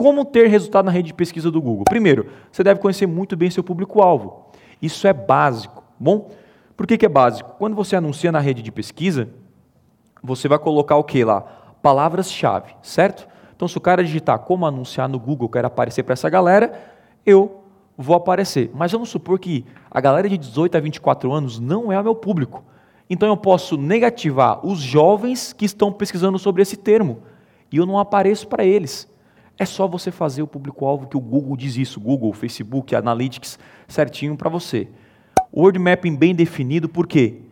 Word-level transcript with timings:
Como 0.00 0.24
ter 0.24 0.48
resultado 0.48 0.86
na 0.86 0.90
rede 0.90 1.08
de 1.08 1.12
pesquisa 1.12 1.50
do 1.50 1.60
Google? 1.60 1.84
Primeiro, 1.84 2.26
você 2.50 2.64
deve 2.64 2.80
conhecer 2.80 3.06
muito 3.06 3.36
bem 3.36 3.50
seu 3.50 3.62
público-alvo. 3.62 4.46
Isso 4.80 5.06
é 5.06 5.12
básico. 5.12 5.84
Bom, 5.98 6.30
por 6.74 6.86
que, 6.86 6.96
que 6.96 7.04
é 7.04 7.08
básico? 7.08 7.54
Quando 7.58 7.76
você 7.76 7.96
anuncia 7.96 8.32
na 8.32 8.40
rede 8.40 8.62
de 8.62 8.72
pesquisa, 8.72 9.28
você 10.22 10.48
vai 10.48 10.58
colocar 10.58 10.96
o 10.96 11.04
que 11.04 11.22
lá? 11.22 11.42
Palavras-chave, 11.82 12.74
certo? 12.80 13.28
Então, 13.54 13.68
se 13.68 13.76
o 13.76 13.80
cara 13.82 14.02
digitar 14.02 14.38
como 14.38 14.64
anunciar 14.64 15.06
no 15.06 15.20
Google, 15.20 15.50
quero 15.50 15.66
aparecer 15.66 16.02
para 16.02 16.14
essa 16.14 16.30
galera, 16.30 16.80
eu 17.26 17.62
vou 17.94 18.16
aparecer. 18.16 18.70
Mas 18.72 18.92
vamos 18.92 19.10
supor 19.10 19.38
que 19.38 19.66
a 19.90 20.00
galera 20.00 20.30
de 20.30 20.38
18 20.38 20.78
a 20.78 20.80
24 20.80 21.30
anos 21.30 21.60
não 21.60 21.92
é 21.92 22.00
o 22.00 22.04
meu 22.04 22.14
público. 22.14 22.64
Então 23.10 23.28
eu 23.28 23.36
posso 23.36 23.76
negativar 23.76 24.66
os 24.66 24.78
jovens 24.78 25.52
que 25.52 25.66
estão 25.66 25.92
pesquisando 25.92 26.38
sobre 26.38 26.62
esse 26.62 26.78
termo 26.78 27.18
e 27.70 27.76
eu 27.76 27.84
não 27.84 27.98
apareço 27.98 28.48
para 28.48 28.64
eles. 28.64 29.09
É 29.60 29.66
só 29.66 29.86
você 29.86 30.10
fazer 30.10 30.40
o 30.40 30.46
público-alvo 30.46 31.06
que 31.06 31.18
o 31.18 31.20
Google 31.20 31.54
diz 31.54 31.76
isso, 31.76 32.00
Google, 32.00 32.32
Facebook, 32.32 32.96
Analytics, 32.96 33.58
certinho 33.86 34.34
para 34.34 34.48
você. 34.48 34.88
Word 35.54 35.78
Mapping 35.78 36.16
bem 36.16 36.34
definido, 36.34 36.88
por 36.88 37.06
quê? 37.06 37.42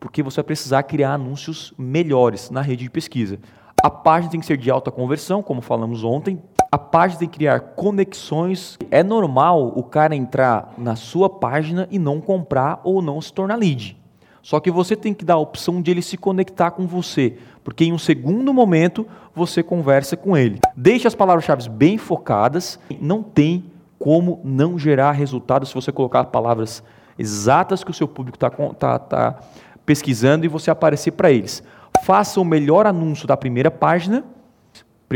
Porque 0.00 0.22
você 0.22 0.36
vai 0.36 0.44
precisar 0.44 0.82
criar 0.84 1.12
anúncios 1.12 1.74
melhores 1.76 2.48
na 2.48 2.62
rede 2.62 2.84
de 2.84 2.90
pesquisa. 2.90 3.38
A 3.82 3.90
página 3.90 4.30
tem 4.30 4.40
que 4.40 4.46
ser 4.46 4.56
de 4.56 4.70
alta 4.70 4.90
conversão, 4.90 5.42
como 5.42 5.60
falamos 5.60 6.02
ontem. 6.02 6.42
A 6.70 6.78
página 6.78 7.18
tem 7.18 7.28
que 7.28 7.36
criar 7.36 7.60
conexões. 7.60 8.78
É 8.90 9.02
normal 9.02 9.74
o 9.76 9.82
cara 9.82 10.16
entrar 10.16 10.72
na 10.78 10.96
sua 10.96 11.28
página 11.28 11.86
e 11.90 11.98
não 11.98 12.18
comprar 12.18 12.80
ou 12.82 13.02
não 13.02 13.20
se 13.20 13.30
tornar 13.30 13.56
lead. 13.56 14.01
Só 14.42 14.58
que 14.58 14.70
você 14.70 14.96
tem 14.96 15.14
que 15.14 15.24
dar 15.24 15.34
a 15.34 15.38
opção 15.38 15.80
de 15.80 15.90
ele 15.90 16.02
se 16.02 16.16
conectar 16.16 16.72
com 16.72 16.84
você, 16.84 17.38
porque 17.62 17.84
em 17.84 17.92
um 17.92 17.98
segundo 17.98 18.52
momento 18.52 19.06
você 19.34 19.62
conversa 19.62 20.16
com 20.16 20.36
ele. 20.36 20.58
Deixe 20.76 21.06
as 21.06 21.14
palavras-chave 21.14 21.68
bem 21.68 21.96
focadas, 21.96 22.78
não 23.00 23.22
tem 23.22 23.64
como 23.98 24.40
não 24.42 24.76
gerar 24.76 25.12
resultado 25.12 25.64
se 25.64 25.72
você 25.72 25.92
colocar 25.92 26.24
palavras 26.24 26.82
exatas 27.16 27.84
que 27.84 27.90
o 27.92 27.94
seu 27.94 28.08
público 28.08 28.36
está 28.36 28.50
tá, 28.50 28.98
tá 28.98 29.40
pesquisando 29.86 30.44
e 30.44 30.48
você 30.48 30.72
aparecer 30.72 31.12
para 31.12 31.30
eles. 31.30 31.62
Faça 32.04 32.40
o 32.40 32.44
melhor 32.44 32.84
anúncio 32.84 33.28
da 33.28 33.36
primeira 33.36 33.70
página. 33.70 34.24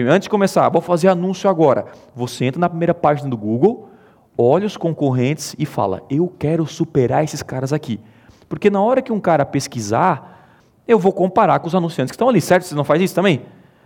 Antes 0.08 0.26
de 0.26 0.30
começar, 0.30 0.68
vou 0.68 0.80
fazer 0.80 1.08
anúncio 1.08 1.50
agora. 1.50 1.86
Você 2.14 2.44
entra 2.44 2.60
na 2.60 2.68
primeira 2.68 2.94
página 2.94 3.28
do 3.28 3.36
Google, 3.36 3.88
olha 4.38 4.66
os 4.66 4.76
concorrentes 4.76 5.56
e 5.58 5.66
fala: 5.66 6.02
Eu 6.08 6.32
quero 6.38 6.64
superar 6.64 7.24
esses 7.24 7.42
caras 7.42 7.72
aqui. 7.72 7.98
Porque 8.48 8.70
na 8.70 8.80
hora 8.80 9.02
que 9.02 9.12
um 9.12 9.20
cara 9.20 9.44
pesquisar, 9.44 10.36
eu 10.86 10.98
vou 10.98 11.12
comparar 11.12 11.58
com 11.58 11.66
os 11.66 11.74
anunciantes 11.74 12.10
que 12.10 12.14
estão 12.14 12.28
ali, 12.28 12.40
certo? 12.40 12.64
Você 12.64 12.74
não 12.74 12.84
faz 12.84 13.02
isso 13.02 13.14
também? 13.14 13.42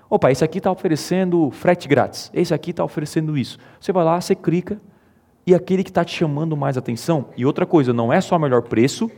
Opa, 0.09 0.31
esse 0.31 0.45
aqui 0.45 0.59
está 0.59 0.71
oferecendo 0.71 1.51
frete 1.53 1.87
grátis, 1.87 2.31
esse 2.35 2.53
aqui 2.53 2.71
está 2.73 2.85
oferecendo 2.85 3.39
isso. 3.39 3.59
Você 3.81 3.93
vai 3.93 4.05
lá, 4.05 4.21
você 4.21 4.35
clica, 4.35 4.81
e 5.47 5.55
aquele 5.55 5.85
que 5.85 5.91
está 5.91 6.05
te 6.05 6.15
chamando 6.15 6.57
mais 6.57 6.77
atenção, 6.77 7.27
e 7.37 7.47
outra 7.47 7.65
coisa, 7.65 7.93
não 7.93 8.13
é 8.13 8.21
só 8.21 8.39
melhor 8.39 8.63
preço, 8.63 9.11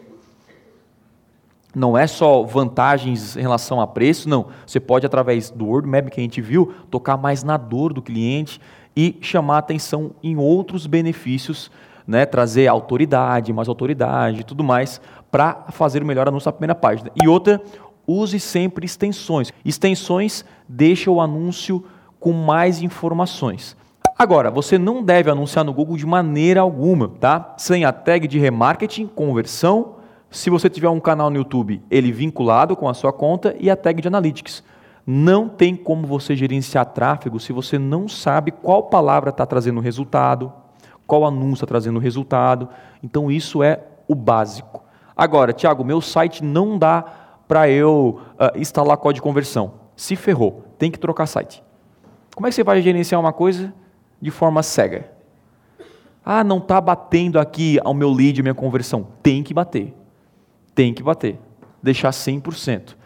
não 1.75 1.97
é 1.97 2.07
só 2.07 2.43
vantagens 2.43 3.37
em 3.37 3.41
relação 3.41 3.81
a 3.81 3.87
preço, 3.87 4.29
não. 4.29 4.49
Você 4.67 4.79
pode, 4.79 5.07
através 5.07 5.49
do 5.49 5.67
Word 5.67 5.89
Map 5.89 6.11
que 6.11 6.21
a 6.21 6.23
gente 6.23 6.41
viu, 6.43 6.75
tocar 6.91 7.17
mais 7.17 7.43
na 7.43 7.57
dor 7.57 7.95
do 7.95 8.03
cliente 8.03 8.61
e 8.95 9.17
chamar 9.23 9.59
atenção 9.59 10.11
em 10.23 10.37
outros 10.37 10.87
benefícios, 10.87 11.71
né? 12.07 12.27
trazer 12.27 12.67
autoridade, 12.67 13.53
mais 13.53 13.69
autoridade 13.69 14.41
e 14.41 14.45
tudo 14.45 14.65
mais, 14.65 15.01
para 15.31 15.67
fazer 15.71 16.03
o 16.03 16.07
melhor 16.07 16.29
anúncio 16.29 16.49
na 16.49 16.53
primeira 16.53 16.75
página. 16.75 17.11
E 17.23 17.29
outra, 17.29 17.61
use 18.07 18.39
sempre 18.41 18.85
extensões. 18.85 19.53
Extensões 19.65 20.45
deixam 20.69 21.15
o 21.15 21.21
anúncio 21.21 21.85
com 22.19 22.33
mais 22.33 22.83
informações. 22.83 23.77
Agora, 24.19 24.51
você 24.51 24.79
não 24.79 25.03
deve 25.03 25.31
anunciar 25.31 25.65
no 25.65 25.73
Google 25.73 25.97
de 25.97 26.07
maneira 26.07 26.61
alguma, 26.61 27.09
tá? 27.09 27.55
Sem 27.57 27.85
a 27.85 27.93
tag 27.93 28.29
de 28.29 28.39
remarketing, 28.39 29.07
conversão. 29.07 29.97
Se 30.31 30.49
você 30.49 30.71
tiver 30.71 30.89
um 30.89 31.01
canal 31.01 31.29
no 31.29 31.37
YouTube, 31.37 31.83
ele 31.91 32.13
vinculado 32.13 32.77
com 32.77 32.89
a 32.89 32.95
sua 32.95 33.13
conta 33.13 33.57
e 33.59 33.69
a 33.71 33.77
tag 33.77 34.01
de 34.01 34.09
analytics. 34.09 34.63
Não 35.05 35.49
tem 35.49 35.75
como 35.75 36.07
você 36.07 36.37
gerenciar 36.37 36.87
tráfego 36.87 37.41
se 37.41 37.53
você 37.53 37.79
não 37.79 38.07
sabe 38.07 38.53
qual 38.53 38.85
palavra 38.85 39.31
está 39.31 39.45
trazendo 39.45 39.81
resultado, 39.81 40.53
qual 41.13 41.27
anúncio 41.27 41.57
está 41.57 41.67
trazendo 41.67 41.99
resultado. 41.99 42.71
Então, 43.03 43.31
isso 43.31 43.63
é 43.63 43.83
o 44.09 44.15
básico. 44.15 44.83
Agora, 45.15 45.53
Tiago, 45.53 45.85
meu 45.85 46.01
site 46.01 46.43
não 46.43 46.79
dá 46.79 47.05
para 47.47 47.69
eu 47.69 48.19
uh, 48.33 48.59
instalar 48.59 48.97
código 48.97 49.17
de 49.17 49.21
conversão. 49.21 49.75
Se 49.95 50.17
ferrou, 50.17 50.65
tem 50.79 50.91
que 50.91 50.99
trocar 50.99 51.27
site. 51.27 51.63
Como 52.35 52.47
é 52.47 52.49
que 52.49 52.55
você 52.55 52.65
vai 52.65 52.81
gerenciar 52.81 53.21
uma 53.21 53.31
coisa 53.31 53.75
de 54.23 54.31
forma 54.31 54.63
cega? 54.63 55.13
Ah, 56.25 56.43
não 56.43 56.57
está 56.57 56.81
batendo 56.81 57.39
aqui 57.39 57.79
ao 57.85 57.93
meu 57.93 58.11
lead, 58.11 58.41
a 58.41 58.43
minha 58.45 58.55
conversão. 58.55 59.07
Tem 59.23 59.43
que 59.43 59.53
bater. 59.53 59.95
Tem 60.75 60.95
que 60.95 61.03
bater. 61.03 61.39
Deixar 61.83 62.09
100%. 62.09 62.97